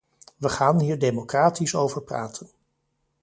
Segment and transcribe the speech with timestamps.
[0.37, 2.49] We gaan hier democratisch over praten.